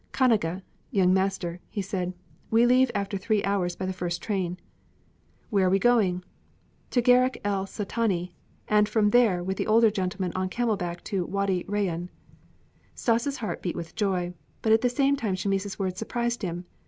"Khanage 0.13 0.63
(young 0.89 1.13
master)," 1.13 1.59
he 1.69 1.83
said, 1.83 2.13
"we 2.49 2.65
leave 2.65 2.89
after 2.95 3.19
three 3.19 3.43
hours 3.43 3.75
by 3.75 3.85
the 3.85 3.93
first 3.93 4.19
train." 4.19 4.57
"Where 5.51 5.67
are 5.67 5.69
we 5.69 5.77
going?" 5.77 6.23
"To 6.89 7.03
Gharak 7.03 7.37
el 7.45 7.67
Sultani, 7.67 8.33
and 8.67 8.89
from 8.89 9.11
there 9.11 9.43
with 9.43 9.57
the 9.57 9.67
older 9.67 9.91
gentlemen 9.91 10.31
on 10.35 10.49
camel 10.49 10.75
back 10.75 11.03
to 11.03 11.27
Wâdi 11.27 11.67
Rayân." 11.67 12.09
Stas' 12.95 13.37
heart 13.37 13.61
beat 13.61 13.75
with 13.75 13.93
joy, 13.93 14.33
but 14.63 14.71
at 14.71 14.81
the 14.81 14.89
same 14.89 15.15
time 15.15 15.35
Chamis' 15.35 15.77
words 15.77 15.99
surprised 15.99 16.41
him. 16.41 16.65